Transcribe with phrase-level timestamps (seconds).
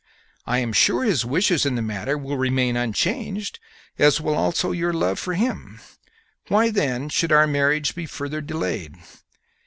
[0.47, 3.59] I am sure his wishes in the matter will remain unchanged,
[3.99, 5.79] as will also your love for him;
[6.47, 8.95] why then should our marriage be further delayed?"